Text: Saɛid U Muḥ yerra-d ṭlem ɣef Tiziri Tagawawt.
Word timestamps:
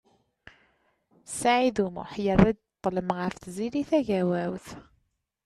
Saɛid 1.39 1.77
U 1.85 1.87
Muḥ 1.95 2.11
yerra-d 2.25 2.59
ṭlem 2.83 3.09
ɣef 3.17 3.33
Tiziri 3.35 3.83
Tagawawt. 3.89 4.67